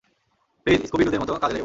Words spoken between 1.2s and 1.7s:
মতো কাজে লেগে পড়ো।